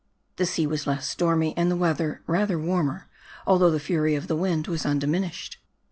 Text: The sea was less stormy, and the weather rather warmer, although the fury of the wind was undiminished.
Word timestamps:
The 0.37 0.47
sea 0.47 0.65
was 0.65 0.87
less 0.87 1.07
stormy, 1.07 1.55
and 1.55 1.69
the 1.69 1.75
weather 1.75 2.23
rather 2.25 2.57
warmer, 2.57 3.07
although 3.45 3.69
the 3.69 3.79
fury 3.79 4.15
of 4.15 4.25
the 4.25 4.35
wind 4.35 4.65
was 4.65 4.83
undiminished. 4.83 5.59